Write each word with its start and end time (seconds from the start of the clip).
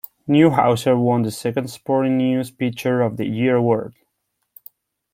Newhouser 0.27 0.99
won 0.99 1.21
the 1.21 1.29
second 1.29 1.69
Sporting 1.69 2.17
News 2.17 2.49
Pitcher 2.49 3.01
of 3.01 3.17
the 3.17 3.27
Year 3.27 3.57
Award. 3.57 3.93